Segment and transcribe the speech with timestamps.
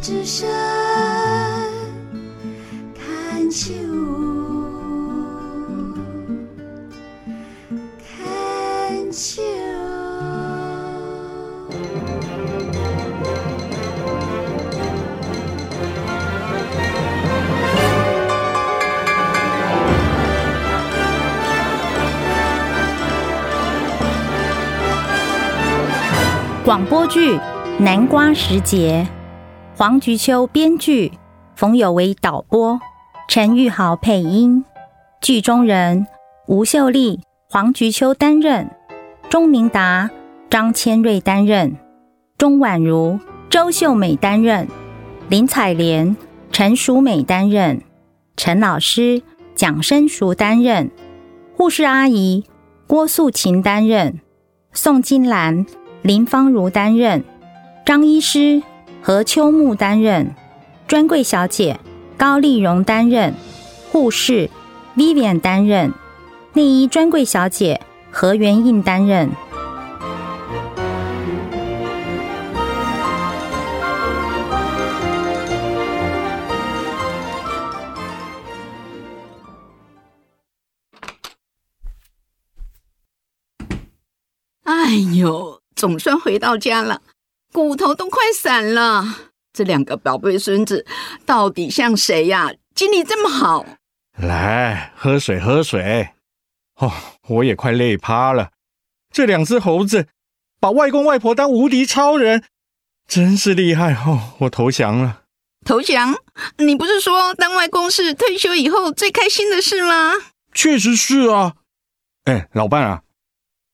[0.00, 0.48] 之声
[2.94, 3.74] 看秋，
[7.98, 9.42] 看秋。
[26.64, 27.34] 广播剧
[27.78, 29.06] 《南瓜时节》，
[29.80, 31.10] 黄菊秋编剧，
[31.56, 32.78] 冯有为导播，
[33.28, 34.62] 陈玉豪配音。
[35.22, 36.06] 剧中人
[36.46, 38.70] 吴秀丽、黄菊秋担任，
[39.30, 40.10] 钟明达、
[40.50, 41.78] 张千瑞担任，
[42.36, 44.68] 钟婉如、周秀美担任，
[45.30, 46.14] 林彩莲、
[46.52, 47.80] 陈淑美担任，
[48.36, 49.22] 陈老师
[49.54, 50.90] 蒋生淑担任，
[51.56, 52.44] 护士阿姨
[52.86, 54.20] 郭素琴担任，
[54.74, 55.64] 宋金兰。
[56.02, 57.24] 林芳如担任，
[57.86, 58.62] 张医师
[59.02, 60.34] 何秋木担任，
[60.86, 61.80] 专柜小姐
[62.18, 63.34] 高丽蓉担任，
[63.90, 64.50] 护士
[64.94, 65.92] Vivian 担任，
[66.52, 69.30] 内衣专柜小姐何元印担任。
[84.64, 87.00] 哎呦，总算回到家了，
[87.52, 89.04] 骨头都快散了。
[89.52, 90.86] 这两个宝贝孙子
[91.26, 92.52] 到底像谁呀？
[92.74, 93.66] 精力这么好。
[94.16, 96.10] 来，喝水，喝水。
[96.76, 96.92] 哦，
[97.28, 98.50] 我也快累趴了。
[99.12, 100.06] 这两只猴子
[100.60, 102.44] 把外公外婆当无敌超人，
[103.08, 104.34] 真是厉害哦！
[104.38, 105.22] 我投降了。
[105.66, 106.14] 投降？
[106.58, 110.12] 你不是说当外公是退休以后最开心的事吗？
[110.54, 111.54] 确实是啊。
[112.24, 113.02] 哎，老伴啊，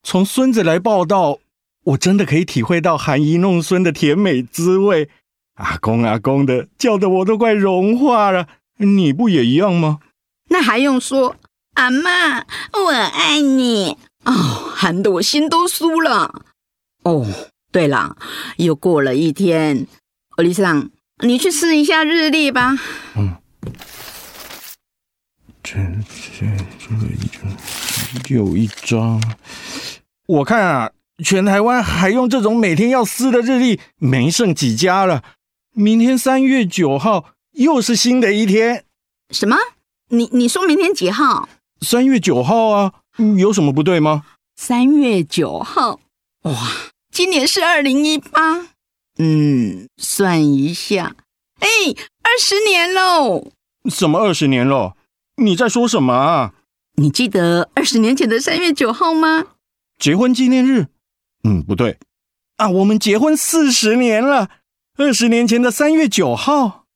[0.03, 1.39] 从孙子来报道，
[1.87, 5.09] 我真的可以体会到含饴弄孙的甜美滋味。
[5.55, 8.49] 阿公阿公的叫的我都快融化了，
[8.79, 10.01] 你不也一样吗？
[10.51, 11.37] 那还用说？
[11.75, 12.39] 阿妈，
[12.73, 16.43] 我爱你哦，喊得我心都酥了。
[17.05, 17.27] 哦，
[17.71, 18.17] 对了，
[18.57, 19.87] 又过了一天，
[20.37, 20.91] 欧丽桑，
[21.23, 22.77] 你去试一下日历吧。
[23.15, 23.37] 嗯，
[25.63, 25.79] 这
[26.39, 26.47] 这
[26.79, 27.47] 这一张
[28.29, 29.23] 又一张，
[30.27, 30.91] 我看啊，
[31.25, 35.23] 全台湾还用这种每天要撕的日历，没剩几家了。
[35.73, 38.85] 明天三月九号又是新的一天。
[39.31, 39.57] 什么？
[40.09, 41.49] 你你说明天几号？
[41.81, 42.93] 三月九号啊，
[43.37, 44.25] 有什么不对吗？
[44.57, 46.01] 三月九号，
[46.43, 46.53] 哇，
[47.11, 48.69] 今年是二零一八。
[49.19, 51.17] 嗯，算一下，
[51.61, 51.69] 哎，
[52.23, 53.51] 二十年喽。
[53.91, 54.93] 什么二十年喽？
[55.37, 56.55] 你在说什么啊？
[56.97, 59.47] 你记得二十年前的三月九号吗？
[59.99, 60.87] 结婚纪念日？
[61.47, 61.97] 嗯，不对
[62.57, 64.49] 啊，我们结婚四十年了。
[64.99, 66.87] 二十年前的三月九号，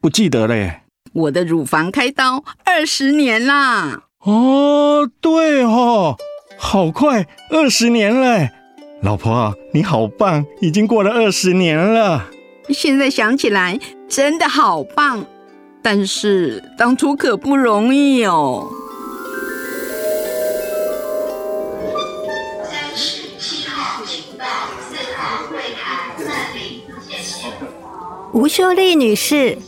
[0.00, 0.82] 不记得了耶。
[1.12, 4.04] 我的乳房开刀二十年啦！
[4.24, 6.16] 哦，对哦，
[6.58, 8.48] 好快，二十年了。
[9.02, 12.30] 老婆啊，你好棒，已经过了二十年了。
[12.70, 13.78] 现在想起来
[14.08, 15.26] 真的好棒，
[15.82, 18.72] 但是当初可不容易哦。
[28.32, 29.58] 吴秀丽女士，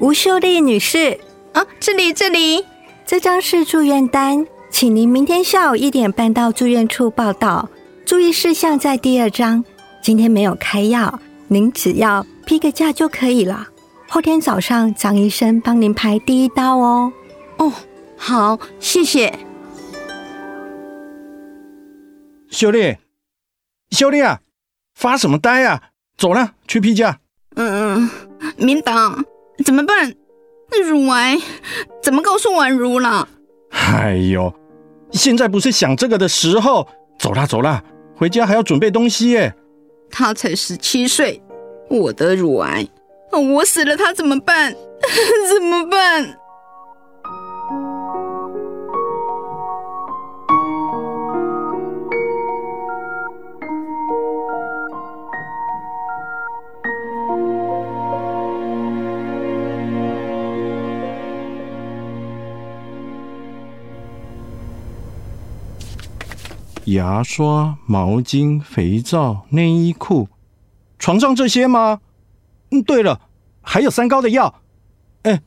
[0.00, 1.20] 吴秀丽女士，
[1.52, 2.66] 啊，这里这里，
[3.06, 7.70] 这张是住院单，请您明天下午一点半到住院处报到。
[8.04, 9.64] 注意事项在第二章。
[10.02, 13.68] 今天没有开药，您只要批个假就可以了。
[14.08, 17.12] 后天早上张医生帮您排第一刀哦。
[17.58, 17.72] 哦，
[18.16, 19.32] 好，谢谢。
[22.50, 22.96] 秀丽，
[23.90, 24.40] 秀丽啊，
[24.92, 25.90] 发什么呆啊？
[26.16, 27.20] 走了，去批假。
[27.60, 28.08] 嗯，
[28.56, 29.18] 明导，
[29.64, 30.14] 怎么办？
[30.84, 31.36] 乳癌
[32.00, 33.28] 怎么告诉婉如了？
[33.70, 34.54] 哎呦，
[35.10, 36.86] 现在不是想这个的时候。
[37.18, 37.82] 走啦，走啦，
[38.14, 39.52] 回家还要准备东西耶。
[40.08, 41.42] 他才十七岁，
[41.90, 42.86] 我的乳癌，
[43.32, 44.72] 我死了他怎么办？
[45.52, 46.38] 怎么办？
[66.92, 70.28] 牙刷、毛巾、肥皂、内衣裤，
[70.98, 72.00] 床上这些吗？
[72.70, 73.20] 嗯，对了，
[73.62, 74.62] 还有三高的药。
[75.22, 75.42] 哎，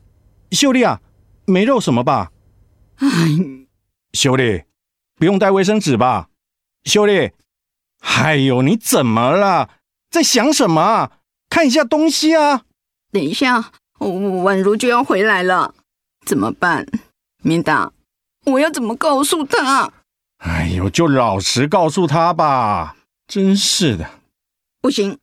[0.51, 1.01] 秀丽啊，
[1.45, 2.31] 没漏什么吧？
[2.97, 3.09] 哎，
[4.13, 4.63] 秀丽，
[5.15, 6.29] 不用带卫生纸吧？
[6.83, 7.31] 秀丽，
[7.99, 9.69] 哎呦，你怎么了？
[10.09, 11.11] 在想什么啊？
[11.49, 12.63] 看一下东西啊。
[13.11, 15.73] 等一下，宛如就要回来了，
[16.25, 16.85] 怎么办？
[17.43, 17.91] 明达，
[18.45, 19.91] 我要怎么告诉他？
[20.41, 22.95] 哎呦，就老实告诉他吧。
[23.27, 24.19] 真是的，
[24.81, 25.17] 不行，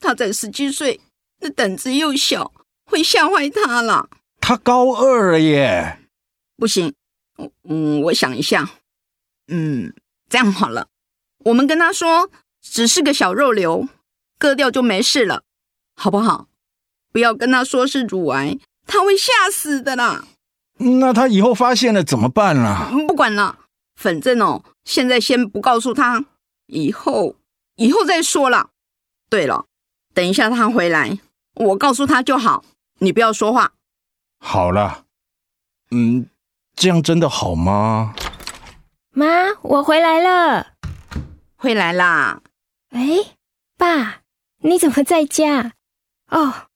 [0.00, 1.00] 他才十七岁，
[1.40, 2.52] 那胆子又小，
[2.84, 4.08] 会吓坏他了。
[4.40, 5.98] 他高二了耶。
[6.56, 6.92] 不行，
[7.68, 8.68] 嗯，我想一下，
[9.48, 9.94] 嗯，
[10.28, 10.88] 这样好了，
[11.44, 12.30] 我们跟他说，
[12.60, 13.88] 只是个小肉瘤，
[14.38, 15.42] 割掉就没事了，
[15.96, 16.48] 好不好？
[17.12, 20.26] 不要跟他说是乳癌，他会吓死的啦。
[20.78, 22.90] 那他以后发现了怎么办啦？
[23.06, 23.60] 不管了，
[23.94, 26.24] 反正哦，现在先不告诉他，
[26.66, 27.36] 以后
[27.76, 28.70] 以后再说了。
[29.30, 29.66] 对了，
[30.12, 31.18] 等一下他回来，
[31.54, 32.64] 我告诉他就好，
[32.98, 33.72] 你不要说话。
[34.38, 35.04] 好了，
[35.90, 36.28] 嗯，
[36.74, 38.14] 这样真的好吗？
[39.10, 39.26] 妈，
[39.62, 40.72] 我回来了，
[41.56, 42.42] 回来啦。
[42.90, 43.36] 哎，
[43.76, 44.22] 爸，
[44.58, 45.72] 你怎么在家？
[46.30, 46.66] 哦。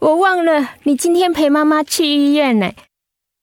[0.00, 2.72] 我忘了，你今天陪妈妈去医院呢。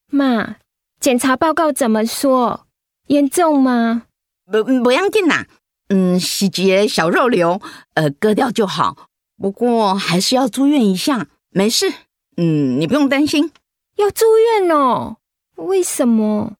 [0.07, 0.55] 妈，
[1.01, 2.64] 检查报告怎么说？
[3.07, 4.03] 严重吗？
[4.51, 5.47] 不，不要紧啦。
[5.89, 7.61] 嗯，细节小肉瘤，
[7.93, 9.09] 呃，割掉就好。
[9.37, 11.91] 不过还是要住院一下，没事。
[12.37, 13.51] 嗯，你不用担心。
[13.97, 15.17] 要住院哦？
[15.55, 16.53] 为什么？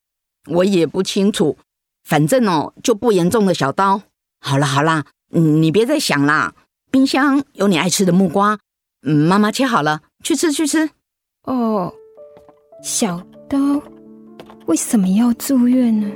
[0.47, 1.57] 我也不清楚。
[2.03, 4.03] 反正哦，就不严重的小刀。
[4.39, 6.53] 好啦好啦，嗯，你别再想啦。
[6.91, 8.59] 冰箱有你爱吃的木瓜。
[9.01, 10.89] 嗯，妈妈切好了，去吃去吃。
[11.43, 11.93] 哦，
[12.83, 13.19] 小
[13.49, 13.57] 刀
[14.67, 16.07] 为什么要住院呢？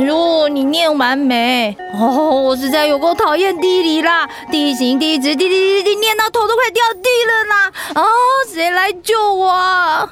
[0.00, 1.76] 宛如，你念完没？
[1.92, 4.26] 哦，我实在有够讨厌地理啦！
[4.50, 7.72] 地形、地质、地地地地，念到头都快掉地了啦！
[7.94, 8.02] 啊，
[8.48, 10.08] 谁来救我？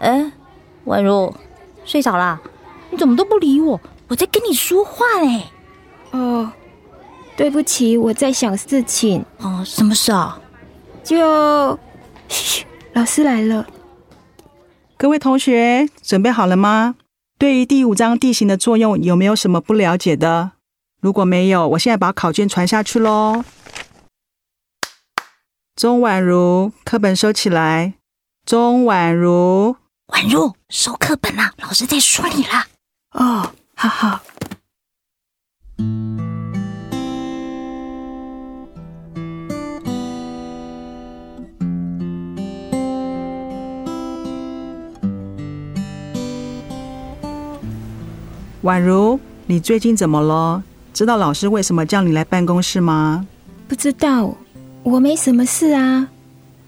[0.00, 0.30] 哎，
[0.84, 1.32] 宛如，
[1.84, 2.38] 睡着啦？
[2.90, 3.80] 你怎么都不理我？
[4.08, 5.44] 我在跟你说话嘞。
[6.10, 6.50] 哦，
[7.34, 9.24] 对不起，我在想事情。
[9.38, 10.38] 哦，什么事啊？
[11.02, 11.78] 就，
[12.28, 13.66] 嘘，老师来了。
[14.98, 16.96] 各位同学，准备好了吗？
[17.42, 20.52] 对于第五章地形的作用，有没有什么不了解的？
[21.00, 23.44] 如果没有，我现在把考卷传下去喽。
[25.74, 27.94] 钟婉如，课本收起来。
[28.46, 29.74] 钟婉如，
[30.06, 32.68] 婉如，收课本啦，老师在说你啦。
[33.10, 34.20] 哦，好好。
[48.62, 50.62] 宛如，你最近怎么了？
[50.94, 53.26] 知道老师为什么叫你来办公室吗？
[53.66, 54.36] 不知道，
[54.84, 56.08] 我没什么事啊。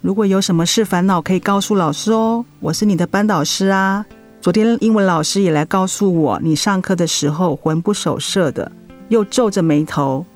[0.01, 2.45] 如果有什么事烦恼，可以告诉老师哦。
[2.59, 4.05] 我是你的班导师啊。
[4.41, 8.73] 昨天英文老师也来告诉我，你上课的时候魂不守舍的，
[9.09, 10.27] 又皱着眉头。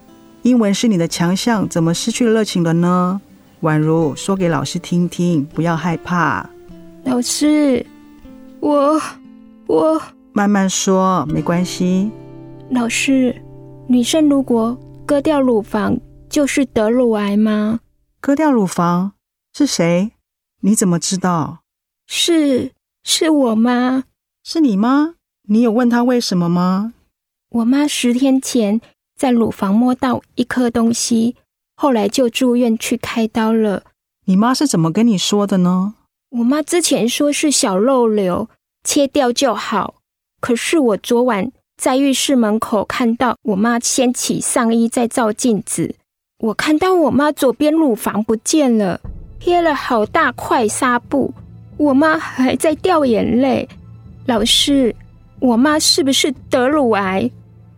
[0.43, 3.21] 英文是你的强项，怎么失去热情了呢？
[3.63, 6.49] 宛如，说给老师听听，不要害怕。
[7.03, 7.85] 老师，
[8.61, 9.01] 我
[9.67, 10.01] 我。
[10.39, 12.13] 慢慢说，没关系。
[12.71, 13.35] 老师，
[13.89, 15.99] 女生如果割掉乳房，
[16.31, 17.81] 就是得乳癌吗？
[18.21, 19.15] 割掉乳房
[19.53, 20.13] 是谁？
[20.61, 21.65] 你怎么知道？
[22.07, 22.71] 是
[23.03, 24.05] 是我妈。
[24.45, 25.17] 是你吗？
[25.49, 26.93] 你有问她为什么吗？
[27.49, 28.81] 我妈十天前
[29.17, 31.35] 在乳房摸到一颗东西，
[31.75, 33.83] 后来就住院去开刀了。
[34.27, 35.95] 你妈是怎么跟你说的呢？
[36.31, 38.49] 我妈之前说是小肉瘤，
[38.85, 39.97] 切掉就好。
[40.41, 45.95] 可是我昨晚在浴室门口看到我妈掀起上衣在照镜子，
[46.39, 49.01] 我看到我妈左边乳房不见了，
[49.41, 51.33] 贴了好大块纱布，
[51.77, 53.69] 我妈还在掉眼泪。
[54.27, 54.95] 老师，
[55.41, 57.31] 我妈是不是得乳癌？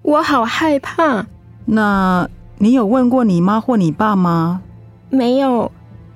[0.02, 1.26] 我好害怕。
[1.64, 4.62] 那你有问过你妈或你爸吗？
[5.08, 5.70] 没有，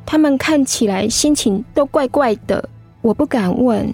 [0.04, 2.68] 他们看起来心情都怪怪的，
[3.00, 3.92] 我不敢问。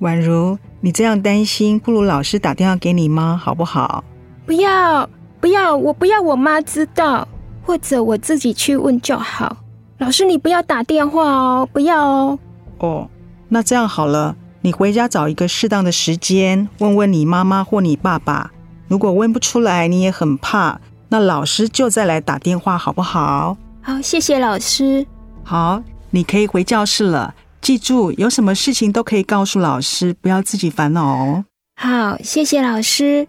[0.00, 0.58] 宛如。
[0.80, 4.02] 你这样担心，不如老师打电话给你妈好不好？
[4.46, 5.08] 不要，
[5.40, 7.28] 不要，我不要我妈知道，
[7.62, 9.58] 或者我自己去问就好。
[9.98, 12.38] 老师，你不要打电话哦，不要哦。
[12.78, 13.10] 哦，
[13.48, 18.50] 那这样好了，你回家找一个适当的时间，问问你妈妈或你爸爸。
[18.88, 23.56] 如果问不出来，你也很怕，那老师就再来打电话好不好？
[23.82, 25.06] 好，谢谢老师。
[25.44, 27.34] 好，你可以回教室了。
[27.60, 31.44] 记住，有什么事情都可以告诉老师，不要自己烦恼哦。
[31.76, 33.26] 好，谢谢老师。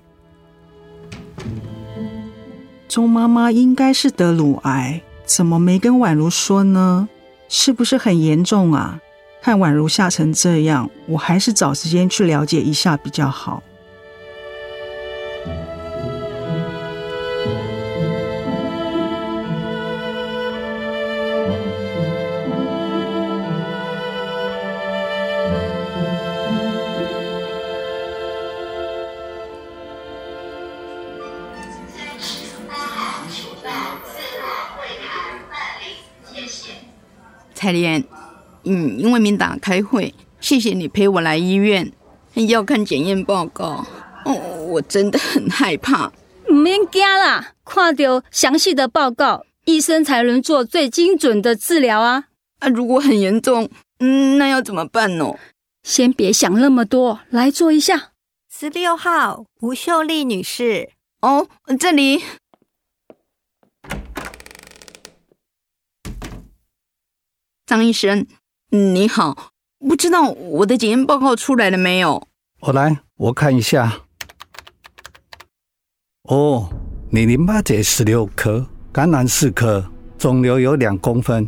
[2.88, 7.08] 钟妈妈应该是得乳癌，怎么没跟宛如说呢？
[7.50, 9.00] 是不是很严重啊？
[9.42, 13.62] 看宛如吓成这样，我还是找时间去了解一下比较好。
[37.62, 38.04] 彩莲，
[38.64, 41.92] 嗯，因为明达开会，谢谢你陪我来医院，
[42.34, 43.86] 要看检验报告。
[44.26, 44.34] 哦，
[44.68, 46.12] 我真的很害怕。
[46.50, 52.24] 唔免惊啦，看到详细的报告，医生才能做最精准的治疗啊。
[52.58, 55.36] 啊，如果很严重，嗯，那要怎么办呢？
[55.84, 58.10] 先别想那么多，来坐一下。
[58.52, 60.90] 十六号吴秀丽女士，
[61.22, 61.48] 哦，
[61.80, 62.24] 这里。
[67.72, 68.28] 张医生，
[68.74, 72.28] 嗯你好，不知道我的检验报告出来了没有？
[72.60, 74.02] 我来，我看一下。
[76.24, 76.68] 哦，
[77.12, 81.48] 你淋巴结十六颗，感染四颗，肿瘤有两公分，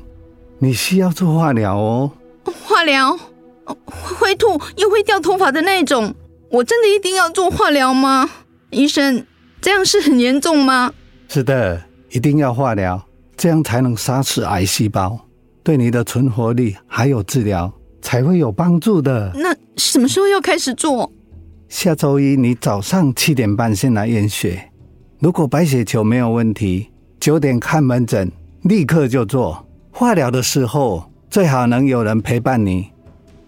[0.59, 2.09] 你需要做化疗哦。
[2.45, 3.19] 化疗，
[3.65, 6.15] 哦会吐又会掉头发的那种，
[6.49, 8.29] 我真的一定要做化疗吗？
[8.69, 9.27] 医生，
[9.59, 10.93] 这样是很严重吗？
[11.27, 15.27] 是的，一定要化疗，这样才能杀死癌细胞，
[15.63, 19.31] 对你的存活率还有治疗才会有帮助的。
[19.35, 21.11] 那什么时候要开始做？
[21.69, 24.69] 下周一你早上七点半先来验血，
[25.19, 26.89] 如果白血球没有问题，
[27.19, 28.31] 九点看门诊，
[28.63, 29.65] 立刻就做。
[29.89, 32.89] 化疗的时候最好能有人陪伴你。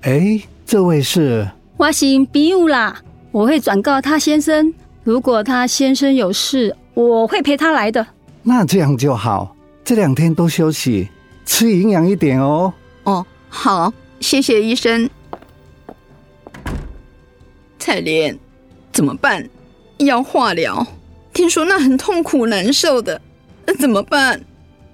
[0.02, 2.98] 哎，这位是我是比武啦，
[3.32, 8.06] 我会转告他先生，如果他先生有事，我会陪他来的。
[8.42, 11.10] 那这样就好，这两天多休息，
[11.46, 12.74] 吃营养一点哦。
[13.04, 15.10] 哦，好，谢谢医生。
[17.78, 18.38] 彩莲，
[18.92, 19.48] 怎么办？
[19.98, 20.86] 要化疗，
[21.34, 23.22] 听说那很痛苦难受的，
[23.66, 24.42] 那怎么办？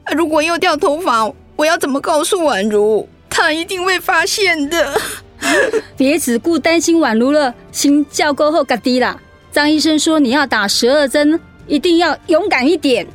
[0.03, 3.07] 啊如果又掉头发，我要怎么告诉宛如？
[3.29, 4.99] 她一定会发现的。
[5.97, 9.19] 别只顾担心宛如了，心叫过后嘎低啦。
[9.51, 13.07] 张医生说你要打十二针，一定要勇敢一点。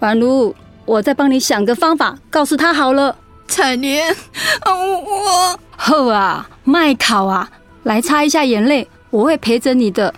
[0.00, 0.54] 宛如，
[0.84, 3.16] 我再帮你想个方法，告诉他好了。
[3.48, 4.10] 彩莲，
[4.60, 7.50] 啊 我后啊，麦考啊，
[7.82, 10.14] 来擦一下眼泪，我会陪着你的。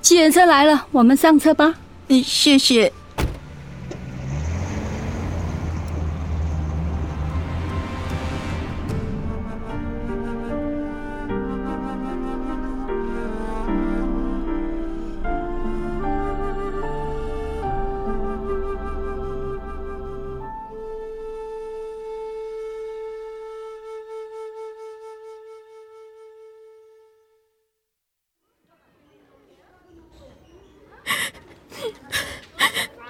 [0.00, 1.74] 计程车来了，我们上车吧。
[2.08, 2.92] 嗯谢谢。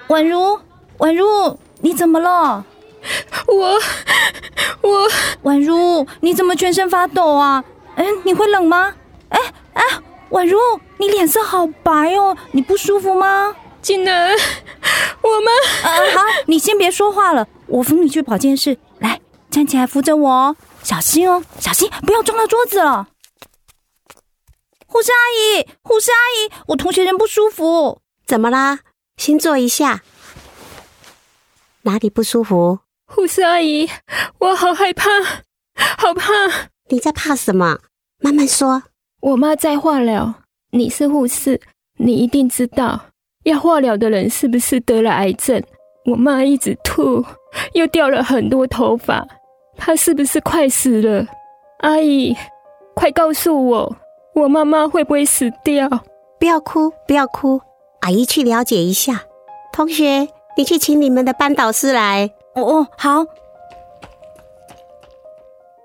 [0.09, 0.59] 宛如，
[0.97, 2.65] 宛如，你怎么了？
[3.47, 3.79] 我
[4.81, 5.09] 我
[5.43, 7.63] 宛如，你怎么全身发抖啊？
[7.95, 8.95] 嗯，你会冷吗？
[9.29, 9.39] 哎
[9.73, 9.83] 哎，
[10.31, 10.57] 宛如，
[10.97, 13.55] 你脸色好白哦，你不舒服吗？
[13.83, 14.35] 竟然
[15.21, 18.79] 我们啊，好，你先别说话了，我扶你去保健室。
[18.97, 23.09] 来，站起来扶着我哦，小心哦，小心不要撞到桌子了。
[24.87, 28.01] 护士阿姨，护士阿姨，我同学人不舒服。
[28.25, 28.79] 怎么啦？
[29.19, 30.01] 先坐一下。
[31.81, 32.79] 哪里不舒服？
[33.05, 33.89] 护士阿姨，
[34.39, 35.09] 我好害怕，
[35.97, 36.31] 好怕。
[36.87, 37.79] 你在怕什么？
[38.21, 38.81] 慢慢说。
[39.19, 40.33] 我妈在化疗，
[40.71, 41.59] 你是护士，
[41.97, 43.07] 你一定知道，
[43.43, 45.61] 要化疗的人是不是得了癌症？
[46.05, 47.23] 我妈一直吐，
[47.73, 49.27] 又掉了很多头发，
[49.75, 51.27] 她是不是快死了？
[51.79, 52.33] 阿姨，
[52.95, 53.97] 快告诉我，
[54.33, 55.89] 我妈妈会不会死掉？
[56.39, 57.61] 不要哭，不要哭，
[58.01, 59.25] 阿姨去了解一下。
[59.71, 60.27] 同学，
[60.57, 62.31] 你去请你们的班导师来。
[62.55, 63.25] 哦哦，好，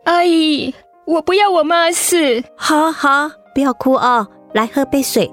[0.05, 2.43] 阿姨，我不要我妈死。
[2.57, 5.31] 好好，不要哭哦，来喝杯水。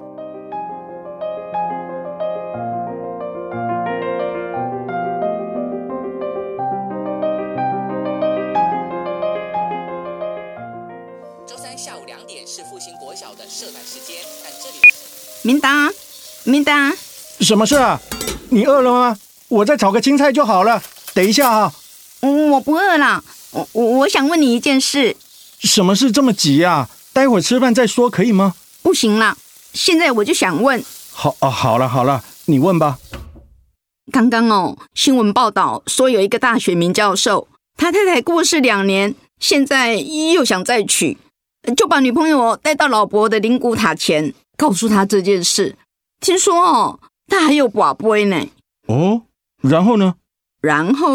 [11.46, 14.78] 周三下午两点是复兴国小的社团时间，但这里
[15.42, 15.90] 明达，
[16.44, 16.92] 明达，
[17.40, 18.00] 什么事啊？
[18.48, 19.16] 你饿了吗？
[19.48, 20.82] 我再炒个青菜就好了。
[21.14, 21.72] 等一下啊，
[22.20, 23.22] 嗯我不饿了。
[23.52, 25.16] 我我我想问你一件事，
[25.60, 26.88] 什么事这么急啊？
[27.12, 28.54] 待会儿吃饭再说，可以吗？
[28.82, 29.36] 不行啦，
[29.72, 30.82] 现在我就想问，
[31.12, 32.98] 好哦，好了好了，你问吧。
[34.10, 37.46] 刚刚哦，新闻报道说有一个大学名教授，
[37.76, 41.16] 他太太过世两年，现在又想再娶，
[41.76, 45.76] 就把女朋友带到老伯的灵骨塔前，告诉他这件事。
[46.22, 48.36] 听说哦，他还有寡杯呢。
[48.86, 49.22] 哦，
[49.60, 50.14] 然后呢？
[50.62, 51.08] 然后，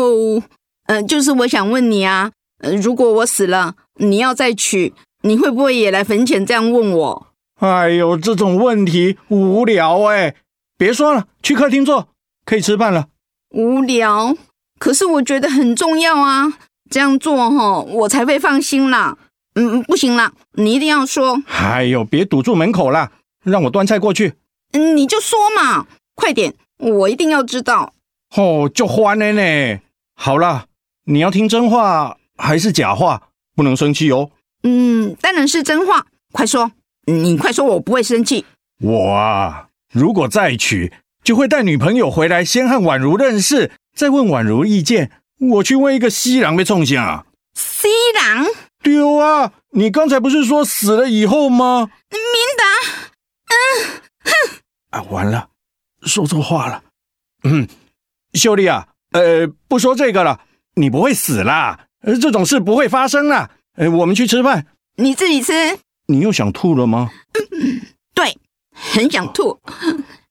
[0.87, 7.27] 呃，就是我想问你啊，呃，如果我死了，你要再娶，你会不会也来坟前这样问我？
[7.61, 10.35] 哎呦，这种问题无聊哎！
[10.77, 12.09] 别说了，去客厅坐，
[12.45, 13.07] 可以吃饭了。
[13.51, 14.35] 无聊，
[14.77, 16.59] 可是我觉得很重要啊，
[16.89, 19.17] 这样做哈，我才会放心啦。
[19.55, 21.41] 嗯，不行啦，你一定要说。
[21.47, 23.13] 哎呦，别堵住门口啦，
[23.45, 24.33] 让我端菜过去。
[24.73, 27.93] 嗯，你就说嘛，快点，我一定要知道。
[28.35, 29.79] 哦，就欢了呢。
[30.15, 30.65] 好了，
[31.05, 33.29] 你要听真话还是假话？
[33.55, 34.31] 不能生气哦。
[34.63, 36.05] 嗯，当然是真话。
[36.31, 36.71] 快说，
[37.05, 38.45] 你快说，我不会生气。
[38.81, 40.91] 我啊，如果再娶，
[41.23, 45.11] 就会带女朋友回来，先和宛如认识，再问宛如意见。
[45.39, 47.25] 我去问一个西郎被冲下。
[47.55, 48.45] 西郎？
[48.83, 49.53] 丢啊！
[49.71, 51.89] 你刚才不是说死了以后吗？
[52.11, 52.19] 明
[52.57, 52.63] 达，
[53.47, 54.56] 嗯，哼。
[54.91, 55.49] 啊，完了，
[56.03, 56.83] 说错话了。
[57.43, 57.67] 嗯。
[58.33, 60.41] 秀丽啊，呃，不说这个了，
[60.75, 63.49] 你不会死啦，呃，这种事不会发生啦。
[63.75, 65.79] 呃，我们去吃饭，你自己吃。
[66.07, 67.09] 你又想吐了吗？
[67.33, 67.81] 嗯
[68.13, 68.37] 对，
[68.71, 69.59] 很想吐，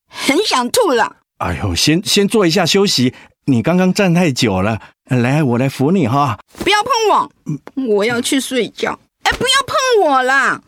[0.06, 1.16] 很想吐了。
[1.38, 3.14] 哎呦，先先坐一下休息，
[3.46, 4.80] 你刚刚站太久了。
[5.04, 6.38] 来，我来扶你哈。
[6.62, 8.96] 不要碰我，我要去睡觉。
[9.24, 10.60] 哎，不要碰我啦。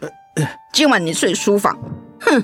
[0.73, 1.79] 今晚你睡书房。
[2.21, 2.43] 哼。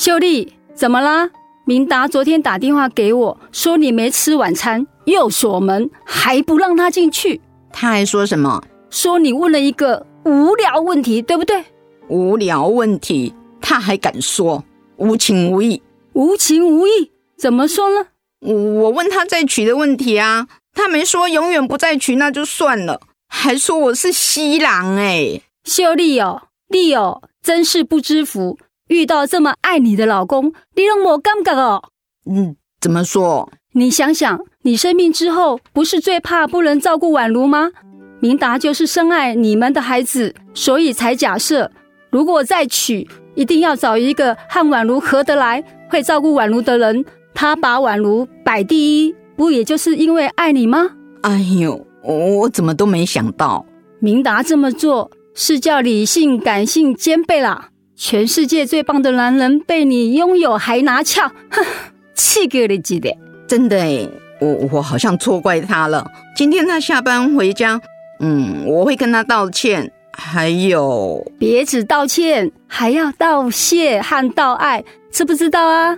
[0.00, 1.28] 秀丽，怎么啦？
[1.66, 7.38] 明达昨天打电话给我，说你没吃晚餐，又锁门，还不让他进去。
[7.70, 8.64] 他还说什么？
[8.88, 11.62] 说你问了一个无聊问题，对不对？
[12.08, 14.64] 无聊问题，他还敢说
[14.96, 15.82] 无情无义？
[16.14, 17.10] 无情无义？
[17.36, 18.06] 怎么说呢？
[18.40, 25.42] 我问他再娶的问题啊，他没说永远不再娶，那就算了，还说我是西郎哎。
[25.64, 28.56] 秀丽哦，丽哦，真是不知福。
[28.90, 31.80] 遇到这么爱你的老公，你让我尴尬哦。
[32.28, 33.48] 嗯，怎么说？
[33.72, 37.70] 你想想，你生病之后，不是最怕不能照顾宛如吗？
[38.18, 41.70] 明达就是深爱你们的孩子，所以才假设，
[42.10, 47.04] 如果再娶，一定要找一个和宛如合得来、会照顾宛如的人。
[47.32, 50.90] 他把宛如摆第一，不也就是因为爱你吗？
[51.22, 53.64] 哎呦，我怎么都没想到，
[54.00, 57.69] 明达这么做是叫理性感性兼备啦。
[58.02, 61.62] 全世界最棒的男人被你拥有还拿翘，哼，
[62.16, 63.14] 气给你记得。
[63.46, 64.08] 真的哎，
[64.40, 66.10] 我我好像错怪他了。
[66.34, 67.78] 今天他下班回家，
[68.20, 69.92] 嗯，我会跟他道歉。
[70.12, 74.82] 还有，别只道歉，还要道谢和道爱，
[75.12, 75.94] 知不知道啊？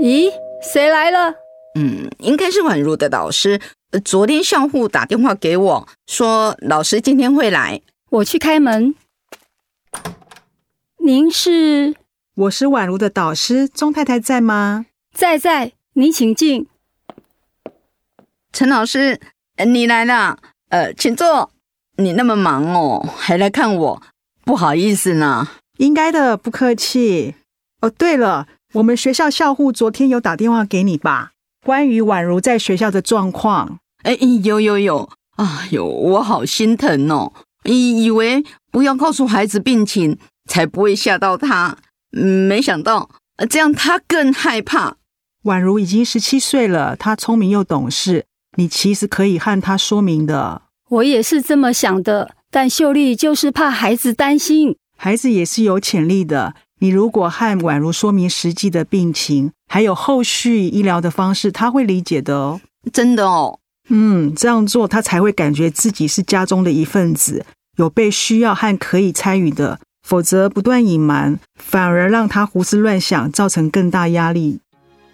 [0.00, 0.30] 咦，
[0.62, 1.34] 谁来了？
[1.76, 3.58] 嗯，应该是宛如的老师。
[4.04, 7.80] 昨天相护打电话给我说，老师今天会来。
[8.10, 8.94] 我去开门。
[11.08, 11.94] 您是？
[12.34, 14.84] 我是宛如的导师钟太太，在吗？
[15.14, 16.66] 在在，您请进。
[18.52, 19.18] 陈老师，
[19.66, 21.50] 你来了，呃，请坐。
[21.96, 24.02] 你那么忙哦，还来看我，
[24.44, 25.48] 不好意思呢。
[25.78, 27.36] 应该的，不客气。
[27.80, 31.32] 哦，对了，我们学校校护昨天有打电话给你吧？
[31.64, 33.78] 关于宛如在学校的状况。
[34.02, 34.12] 哎，
[34.44, 35.08] 有有有。
[35.36, 37.32] 哎呦，我好心疼哦，
[37.64, 40.18] 以以为不要告诉孩子病情。
[40.48, 41.78] 才不会吓到他，
[42.16, 43.10] 嗯没想到
[43.48, 44.96] 这样他更害怕。
[45.44, 48.24] 宛如已经十七岁了，他聪明又懂事，
[48.56, 50.62] 你其实可以和他说明的。
[50.90, 54.76] 我也是这么想的，但秀丽就是怕孩子担心。
[54.96, 62.60] 孩子也是有潜力的，你如果和宛如说明实际的病情，还有后续医疗的方式，他会理解的哦。
[62.92, 69.78] 真的哦，嗯，这样做他才会感觉自己是家中的一份子，有被需要和可以参与的。
[70.08, 74.58] 否则不断隐瞒，反而让他胡思乱想，造成更大压力。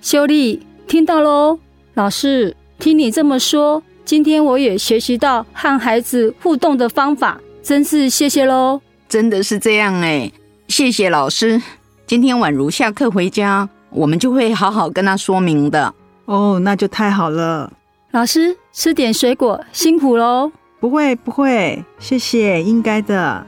[0.00, 1.58] 秀丽，听到喽？
[1.94, 8.80] 老师，听你这么说，今天我也学习到和孩子互动的方法，真是谢谢喽！
[9.08, 10.30] 真的是这样哎，
[10.68, 11.60] 谢谢老师。
[12.06, 15.92] 今天宛如下课回家，我们就会好好跟他说明的。
[16.26, 17.72] 哦，那就太好了。
[18.12, 20.52] 老师，吃点水果，辛苦喽。
[20.78, 23.44] 不会不会，谢谢，应该的。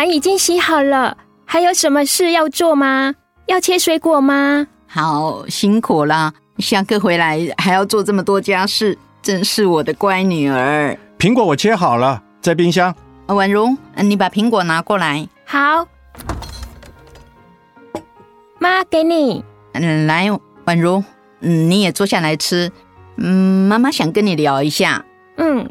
[0.00, 3.14] 碗已经洗好了，还有什么事要做吗？
[3.44, 4.66] 要切水果吗？
[4.86, 6.32] 好辛苦啦！
[6.56, 10.98] 下课回来还要做这么多家事，真是我的乖女儿。
[11.18, 12.94] 苹果我切好了，在冰箱。
[13.26, 15.28] 呃婉如，呃你把苹果拿过来。
[15.44, 15.86] 好，
[18.58, 19.44] 妈给你。
[19.74, 20.30] 嗯，来，
[20.64, 21.04] 婉如，
[21.40, 22.72] 嗯，你也坐下来吃。
[23.18, 25.04] 嗯，妈妈想跟你聊一下。
[25.36, 25.70] 嗯，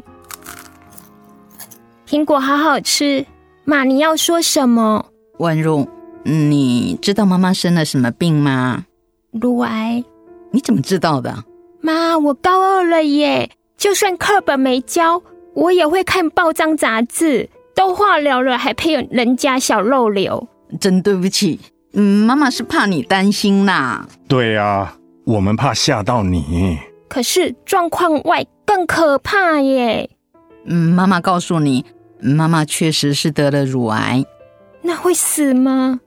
[2.08, 3.26] 苹果好好吃。
[3.70, 5.06] 妈，你要说什么？
[5.38, 5.86] 婉如，
[6.24, 8.84] 嗯你知道妈妈生了什么病吗？
[9.30, 10.02] 乳癌。
[10.50, 11.44] 你怎么知道的？
[11.80, 15.22] 妈，我高二了耶，就算课本没教，
[15.54, 17.48] 我也会看报章杂志。
[17.72, 20.48] 都化疗了，还骗人家小肉瘤。
[20.80, 21.60] 真对不起，
[21.92, 24.04] 嗯，妈妈是怕你担心啦。
[24.26, 26.76] 对啊，我们怕吓到你。
[27.08, 30.10] 可是状况外更可怕耶，
[30.64, 31.84] 嗯，妈妈告诉你，
[32.22, 34.24] 妈妈确实是得了乳癌。
[34.82, 36.00] 那会死吗？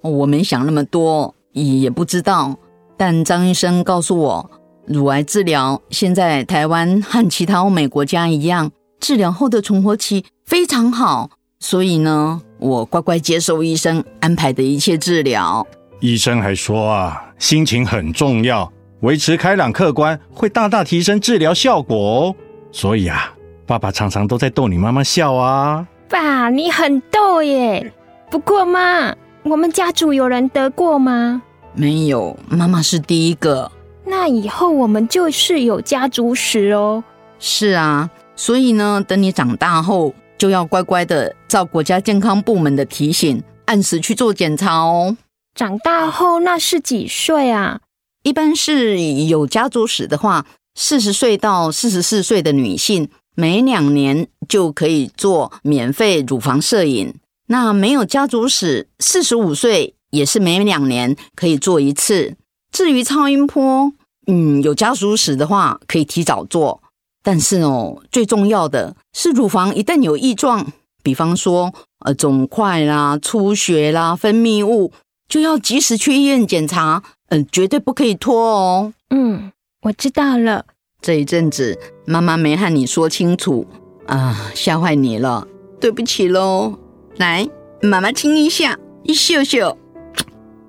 [0.00, 2.56] 我没想那么多，也不知道。
[2.96, 4.50] 但张医生告诉我，
[4.86, 11.30] 乳癌治疗现在台湾和其他欧美国家一样，治疗后的存活期非常好。
[11.58, 15.66] 所以呢，我乖乖接受医生安排的一切治疗。
[16.00, 22.34] 医生还说啊，心情很重要，维持开朗客观会大大提升治疗效果哦。
[22.70, 23.34] 所以啊，
[23.66, 25.86] 爸爸常常都在逗你妈妈笑啊。
[26.08, 27.92] 爸，你很逗耶。
[28.30, 31.42] 不过妈，我们家族有人得过吗？
[31.74, 33.70] 没有，妈妈是第一个。
[34.04, 37.02] 那以后我们就是有家族史哦。
[37.38, 45.16] 是啊，所以呢，等你长大后，就要乖乖的照国家健康部门的提醒，按时去做检查哦。
[45.54, 47.80] 长大后那是几岁啊？
[48.24, 57.14] 一般是有家族史的话，四十岁到四十四岁的女性，每两年就可以做免费乳房摄影。
[57.48, 62.36] 那没有家族史，四十五岁也是每两年可以做一次。
[62.72, 63.92] 至于超音波，
[64.26, 66.82] 嗯，有家族史的话可以提早做。
[67.22, 71.72] 但是哦，最重要的是乳房一旦有异状，比方说
[72.04, 74.92] 呃肿块啦、出血啦、分泌物，
[75.28, 78.92] 就要及时去医院检查，嗯、绝对不可以拖哦。
[79.10, 80.66] 嗯，我知道了。
[81.04, 83.66] 这一阵子妈妈没和你说清楚
[84.06, 85.46] 啊，吓坏你了，
[85.78, 86.78] 对不起喽。
[87.18, 87.46] 来，
[87.82, 89.76] 妈妈亲一下，一秀秀，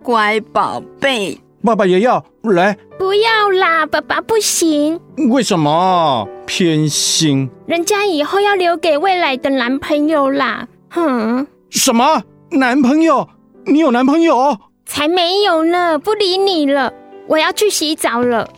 [0.03, 1.39] 乖宝贝。
[1.63, 2.77] 爸爸也要来？
[2.99, 6.27] 不要啦，爸爸不行，为什么？
[6.45, 7.49] 偏心？
[7.65, 10.67] 人家以后要留给未来的男朋友啦。
[10.89, 12.21] 哼，什么
[12.51, 13.29] 男朋友？
[13.67, 14.57] 你有男朋友？
[14.85, 16.93] 才没有呢，不理你了，
[17.27, 18.49] 我要去洗澡了。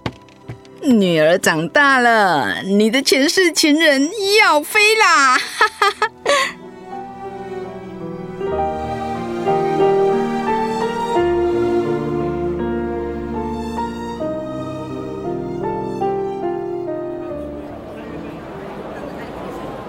[0.84, 4.10] 女儿长大了，你的前世情人
[4.40, 5.38] 要飞啦！
[5.38, 6.12] 哈哈哈。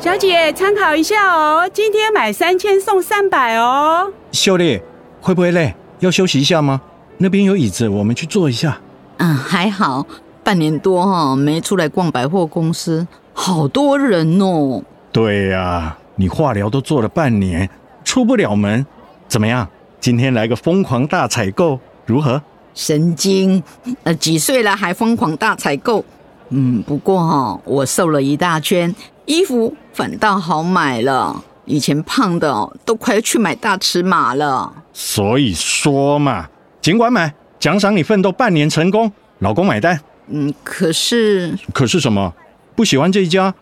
[0.00, 4.12] 小姐，参考一下哦，今天买三千送三百哦。
[4.32, 4.80] 秀丽，
[5.20, 5.74] 会不会累？
[5.98, 6.80] 要休息一下吗？
[7.18, 8.80] 那边有椅子，我们去坐一下。
[9.18, 10.06] 嗯，还好，
[10.48, 14.82] 半年多哈、没出来逛百货公司，好多人哦。
[15.12, 17.68] 对呀、你化疗都做了半年，
[18.02, 18.86] 出不了门，
[19.28, 19.68] 怎么样？
[20.00, 22.40] 今天来个疯狂大采购，如何？
[22.72, 23.62] 神经，
[24.04, 26.02] 呃，几岁了还疯狂大采购？
[26.48, 28.94] 嗯，不过哈、我瘦了一大圈，
[29.26, 31.44] 衣服反倒好买了。
[31.66, 34.72] 以前胖的哦都快去买大尺码了。
[34.94, 36.48] 所以说嘛，
[36.80, 40.00] 尽管买，奖赏你奋斗半年成功，老公买单。
[40.30, 42.34] 嗯，可是，可是什么？
[42.76, 43.54] 不喜欢这一家？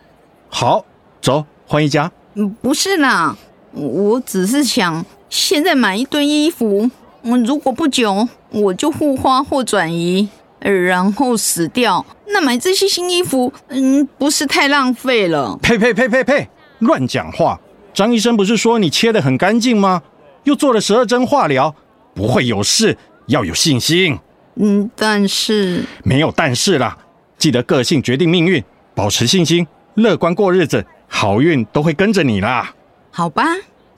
[0.48, 0.84] 好，
[1.20, 2.10] 走，换一家。
[2.34, 3.36] 嗯，不是啦，
[3.72, 6.90] 我只是想现在买一堆衣服，
[7.22, 10.28] 嗯，如果不久我就互花或转移，
[10.60, 15.58] 呃然后死掉，那买这些新衣服，嗯，不是太浪费了？
[15.62, 16.48] 呸呸呸呸呸！
[16.80, 17.58] 乱讲话！
[17.94, 20.02] 张医生不是说你切得很干净吗？
[20.44, 21.74] 又做了十二针化疗，
[22.14, 24.18] 不会有事，要有信心。
[24.56, 26.96] 嗯，但是没有但是啦，
[27.38, 28.62] 记得个性决定命运，
[28.94, 32.74] 保持信心，乐观过日子，好运都会跟着你啦。
[33.10, 33.44] 好吧，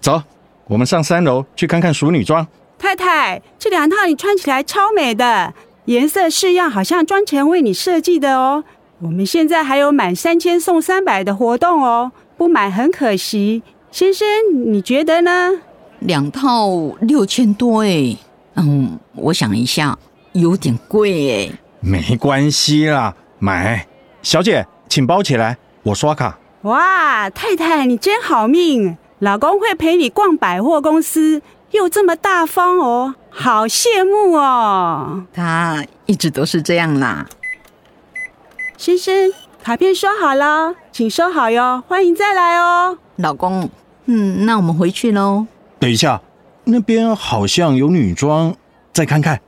[0.00, 0.22] 走，
[0.66, 2.46] 我们上三楼去看看熟女装。
[2.78, 5.54] 太太，这两套你穿起来超美的，
[5.86, 8.62] 颜色式样好像专程为你设计的哦。
[9.00, 13.62] 我们现在还有满三千送三百的活动哦，不买很可惜。
[13.90, 14.26] 先生，
[14.66, 15.52] 你觉得呢？
[16.00, 16.68] 两套
[17.00, 18.16] 六千多哎，
[18.54, 19.98] 嗯，我想一下，
[20.32, 21.58] 有点贵哎。
[21.80, 23.86] 没关系啦，买。
[24.22, 26.38] 小姐，请包起来，我刷卡。
[26.62, 28.98] 哇，太太你真好命！
[29.20, 35.24] 老公会陪你逛百货公司，又这么大方哦，好羡慕哦。
[35.32, 37.26] 他一直都是这样啦。
[38.76, 42.98] 先生，卡片收好了，请收好哟，欢迎再来哦。
[43.16, 43.70] 老公，
[44.06, 45.46] 嗯，那我们回去喽。
[45.78, 46.20] 等一下，
[46.64, 48.54] 那边好像有女装，
[48.92, 49.42] 再看看，走。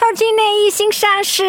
[0.00, 1.42] 透镜内衣新上市，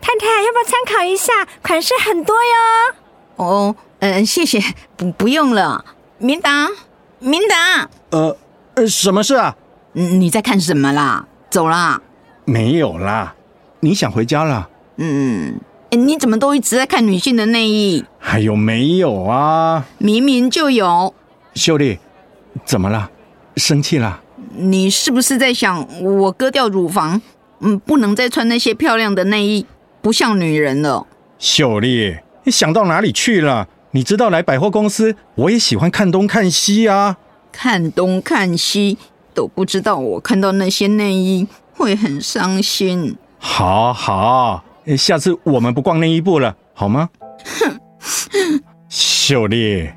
[0.00, 1.32] 太太要不要参考一下？
[1.62, 2.96] 款式很多哟。
[3.36, 4.60] 哦，嗯，谢谢，
[4.96, 5.84] 不不用了。
[6.18, 6.68] 明达，
[7.20, 8.36] 明达，呃
[8.74, 9.54] 呃，什么事啊？
[9.92, 11.24] 你在看什么啦？
[11.48, 12.02] 走啦？
[12.44, 13.32] 没有啦。
[13.78, 14.68] 你想回家了？
[14.96, 18.04] 嗯，你怎么都一直在看女性的内衣？
[18.18, 19.84] 还有没有啊？
[19.98, 21.14] 明明就有。
[21.54, 22.00] 秀丽，
[22.64, 23.08] 怎么了？
[23.56, 24.20] 生气了？
[24.56, 27.22] 你是不是在想我割掉乳房？
[27.60, 29.66] 嗯，不能再穿那些漂亮的内衣，
[30.02, 31.06] 不像女人了。
[31.38, 33.68] 秀丽，你想到哪里去了？
[33.92, 37.16] 你知道来百货公司，我也喜欢看东看西啊。
[37.52, 38.98] 看东看西，
[39.32, 43.16] 都不知道我看到那些内衣会很伤心。
[43.38, 44.64] 好好，
[44.98, 47.08] 下次我们不逛内衣部了，好吗？
[47.60, 49.88] 哼，秀丽，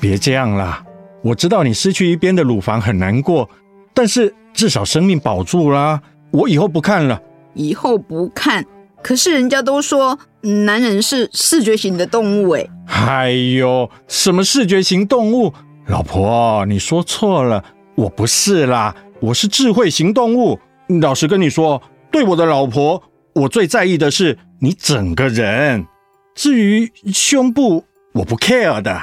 [0.00, 0.84] 别这样啦。
[1.22, 3.48] 我知道你失去一边的乳房很难过，
[3.94, 6.02] 但是至少生命保住啦。
[6.34, 7.22] 我以后不看了，
[7.54, 8.66] 以后不看。
[9.00, 12.66] 可是人家都说男人是视觉型的动物，哎。
[12.86, 15.52] 哎呦，什么视觉型动物？
[15.86, 20.58] 老婆，你说错了，我不是啦，我是智慧型动物。
[21.00, 23.00] 老实跟你说，对我的老婆，
[23.34, 25.86] 我最在意的是你整个人。
[26.34, 29.00] 至于胸部，我不 care 的。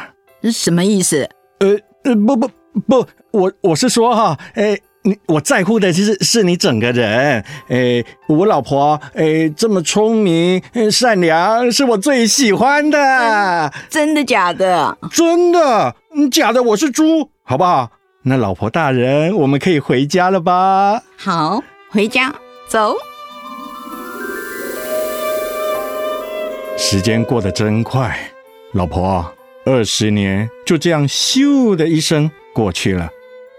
[0.51, 1.29] 什么意思？
[1.59, 2.49] 呃呃，不不
[2.87, 4.77] 不，我我是说哈，哎。
[5.03, 10.61] 你我在乎的其实是你整个人，诶，我老婆诶这么聪明、
[10.91, 13.73] 善良，是我最喜欢的。
[13.89, 14.95] 真的假的？
[15.11, 15.95] 真的，
[16.31, 17.89] 假的我是猪，好不好？
[18.23, 21.01] 那老婆大人，我们可以回家了吧？
[21.17, 22.31] 好，回家
[22.67, 22.95] 走。
[26.77, 28.15] 时间过得真快，
[28.73, 29.33] 老婆，
[29.65, 33.09] 二十年就这样咻的一声过去了，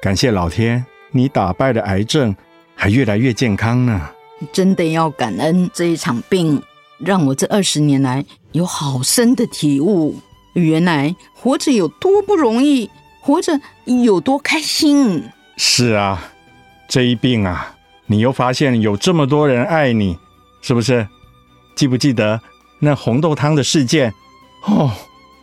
[0.01, 0.87] 感谢老天。
[1.13, 2.35] 你打败了癌症，
[2.75, 4.11] 还越来越健康呢。
[4.53, 6.61] 真的要感恩这一场病，
[6.99, 10.19] 让我这二十年来有好深的体悟。
[10.55, 15.23] 原来活着有多不容易，活着有多开心。
[15.57, 16.33] 是啊，
[16.89, 17.75] 这一病啊，
[18.07, 20.19] 你又发现有这么多人爱你，
[20.61, 21.07] 是不是？
[21.75, 22.41] 记不记得
[22.81, 24.13] 那红豆汤的事件？
[24.67, 24.91] 哦，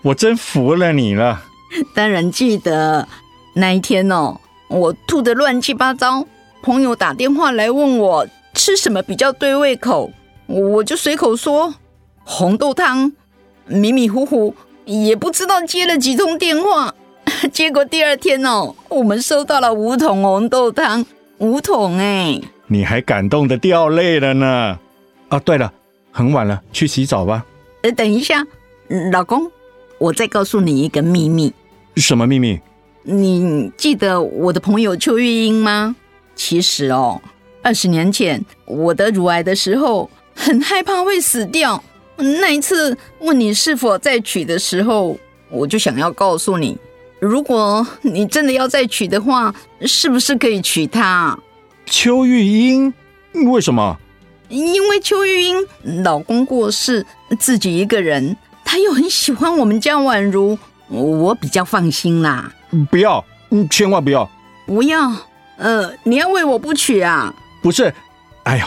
[0.02, 1.42] 我真服了你了。
[1.94, 3.08] 当然记得
[3.54, 4.40] 那一天哦。
[4.70, 6.26] 我吐得乱七八糟，
[6.62, 10.12] 朋友打电话来问我吃什么比较对胃口，
[10.46, 11.74] 我就随口说
[12.24, 13.12] 红豆汤，
[13.66, 14.54] 迷迷糊糊
[14.86, 16.94] 也不知道接了几通电话，
[17.52, 21.06] 结果第二天哦，我们收到了五桶红豆汤，
[21.40, 24.80] 五桶哎，你还感动的掉泪了呢。
[25.30, 25.72] 啊，对了，
[26.12, 27.46] 很晚了，去洗澡吧。
[27.82, 28.46] 呃，等一下，
[29.12, 29.52] 老公，
[29.98, 31.54] 我再告诉你一个秘密。
[31.96, 32.60] 什么秘密？
[33.04, 35.96] 你记得我的朋友邱玉英吗？
[36.36, 37.22] 其实哦，
[37.62, 41.82] 二十年前我得乳癌的时候，很害怕会死掉。
[42.18, 45.18] 那一次问你是否再娶的时候，
[45.50, 46.78] 我就想要告诉你，
[47.20, 51.38] 如果你真的要再娶的话，是不是可以娶她？
[51.86, 52.94] 邱玉英？
[53.34, 53.98] 为什么？
[54.50, 55.68] 因为邱玉英
[56.04, 57.06] 老公过世，
[57.40, 58.36] 自己一个人，
[58.66, 60.58] 她又很喜欢我们家宛如，
[60.90, 62.54] 我比较放心啦。
[62.90, 64.30] 不要，嗯，千万不要，
[64.66, 65.12] 不要，
[65.58, 67.34] 呃，你要为我不娶啊？
[67.62, 67.94] 不是，
[68.44, 68.66] 哎呦，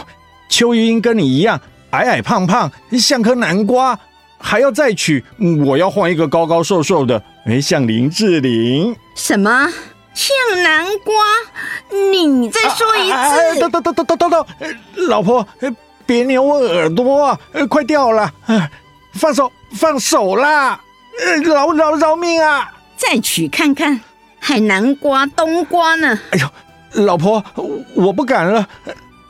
[0.49, 1.61] 邱玉英跟你一样
[1.91, 3.99] 矮矮胖胖，像颗南瓜，
[4.39, 5.25] 还要再娶？
[5.65, 8.95] 我要换一个高高瘦瘦的，哎，像林志玲。
[9.15, 9.69] 什么？
[10.15, 11.15] 像南瓜？
[12.11, 13.61] 你再说一次？
[13.61, 14.47] 等等等等等等等，
[15.09, 15.47] 老婆，
[16.05, 17.39] 别扭我耳朵啊！
[17.71, 18.31] 快掉了，
[19.15, 20.79] 放手，放手啦！
[21.45, 22.71] 饶饶饶命啊！
[23.03, 24.01] 再取看看，
[24.39, 26.17] 还南瓜冬瓜呢？
[26.31, 26.49] 哎呦，
[27.05, 27.45] 老婆，
[27.95, 28.65] 我不敢了。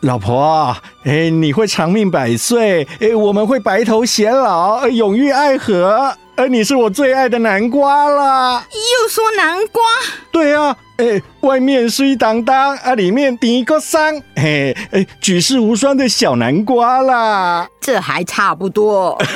[0.01, 6.15] 老婆，哎，你会长命百岁，哎，我们会白头偕老，永浴爱河。
[6.35, 8.67] 而你是我最爱的南瓜啦！
[8.73, 9.83] 又说南瓜？
[10.31, 17.69] 对啊，哎，外面水当当啊，里面顶一个山，嘿，哎，举世无双的小南瓜啦。
[17.81, 19.17] 这还差不多。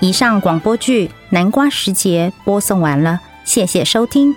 [0.00, 4.34] 以上广播剧《南瓜时节》播送完了，谢谢收听。